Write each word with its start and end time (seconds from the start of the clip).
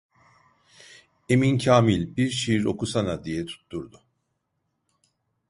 "Emin 1.29 1.57
Kâmil, 1.59 2.17
bir 2.17 2.29
şiir 2.29 2.65
okusana" 2.65 3.23
diye 3.23 3.45
tutturdu. 3.45 4.01